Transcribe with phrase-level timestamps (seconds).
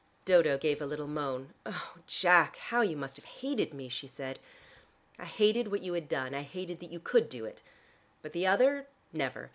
[0.25, 1.53] Dodo gave a little moan.
[1.63, 4.39] "Oh, Jack, how you must have hated me!" she said.
[5.19, 7.61] "I hated what you had done: I hated that you could do it.
[8.23, 9.49] But the other, never.